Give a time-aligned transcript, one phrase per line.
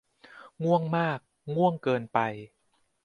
[0.63, 1.19] ง่วงมาก
[1.55, 2.19] ง่วงเกินไป